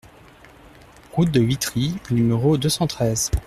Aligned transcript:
Route 1.13 1.29
de 1.29 1.39
Witry 1.41 1.93
au 2.09 2.15
numéro 2.15 2.57
deux 2.57 2.69
cent 2.69 2.87
treize 2.87 3.29